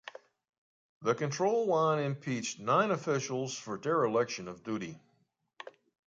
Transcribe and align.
The 1.03 1.13
Control 1.13 1.67
Yuan 1.67 1.99
impeached 1.99 2.59
nine 2.59 2.89
officials 2.89 3.55
for 3.55 3.77
dereliction 3.77 4.47
of 4.47 4.63
duty. 4.63 4.99